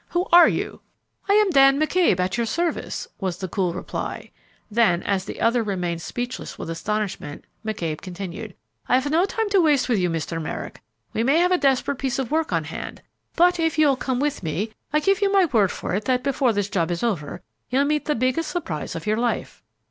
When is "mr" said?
10.09-10.41